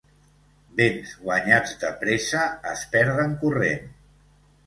Béns 0.79 1.11
guanyats 1.25 1.75
de 1.83 1.91
pressa, 2.01 2.41
es 2.71 2.83
perden 2.95 3.35
corrent. 3.43 3.87